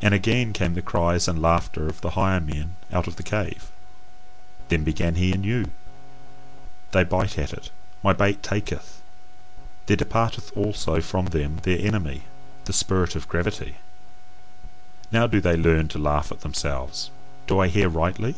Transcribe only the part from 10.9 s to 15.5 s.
from them their enemy, the spirit of gravity. Now do